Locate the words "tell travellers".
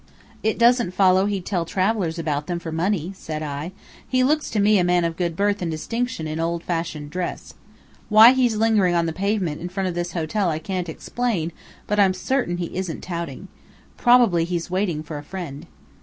1.45-2.17